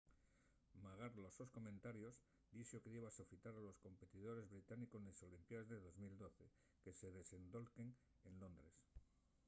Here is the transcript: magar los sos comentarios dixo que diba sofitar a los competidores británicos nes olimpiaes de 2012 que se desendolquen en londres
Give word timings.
magar 0.83 1.11
los 1.23 1.33
sos 1.37 1.49
comentarios 1.57 2.15
dixo 2.57 2.81
que 2.83 2.93
diba 2.95 3.17
sofitar 3.19 3.53
a 3.57 3.65
los 3.67 3.77
competidores 3.85 4.49
británicos 4.53 5.01
nes 5.05 5.23
olimpiaes 5.27 5.67
de 5.71 5.77
2012 5.87 6.45
que 6.83 6.91
se 6.99 7.07
desendolquen 7.19 7.89
en 8.27 8.33
londres 8.43 8.75